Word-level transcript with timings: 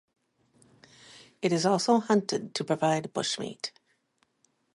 It 1.43 1.51
is 1.53 1.63
also 1.63 1.99
hunted 1.99 2.55
to 2.55 2.63
provide 2.63 3.13
bushmeat. 3.13 3.69